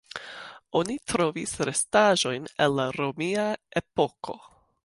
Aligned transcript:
Oni 0.79 0.95
trovis 1.11 1.53
restaĵojn 1.71 2.49
el 2.67 2.75
la 2.81 2.89
romia 2.99 3.47
epoko. 3.83 4.41